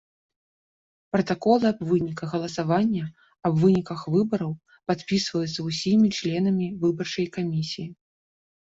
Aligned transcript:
Пратаколы 1.15 1.65
аб 1.71 1.79
выніках 1.89 2.29
галасавання, 2.37 3.05
аб 3.51 3.61
выніках 3.65 3.99
выбараў 4.17 4.51
падпісваюцца 4.91 5.59
ўсімі 5.71 6.07
членамі 6.19 6.65
выбарчай 6.85 7.25
камісіі. 7.41 7.91